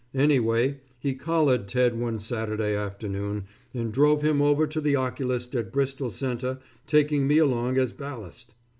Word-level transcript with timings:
Anyway 0.15 0.79
he 0.97 1.13
collared 1.13 1.67
Ted 1.67 1.95
one 1.95 2.19
Saturday 2.19 2.73
afternoon, 2.75 3.45
and 3.71 3.93
drove 3.93 4.23
him 4.23 4.41
over 4.41 4.65
to 4.65 4.81
the 4.81 4.95
oculist 4.95 5.53
at 5.53 5.71
Bristol 5.71 6.09
Centre 6.09 6.57
taking 6.87 7.27
me 7.27 7.37
along 7.37 7.77
as 7.77 7.93
ballast. 7.93 8.55